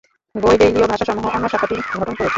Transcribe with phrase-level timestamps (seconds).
[0.35, 2.25] গইডেলীয় ভাষাসমূহ অন্য শাখাটি গঠন করেছে।